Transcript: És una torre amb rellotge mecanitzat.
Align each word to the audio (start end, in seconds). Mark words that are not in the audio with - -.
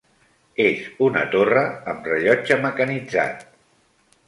És 0.63 0.87
una 1.07 1.21
torre 1.35 1.63
amb 1.93 2.09
rellotge 2.13 2.59
mecanitzat. 2.65 3.49